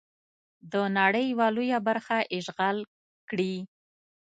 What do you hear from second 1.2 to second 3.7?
یوه لویه برخه اشغال کړي.